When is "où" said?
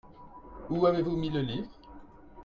0.71-0.87